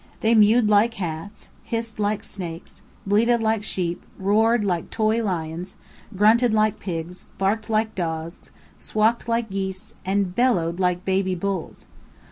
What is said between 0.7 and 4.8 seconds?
cats, hissed like snakes, bleated like sheep, roared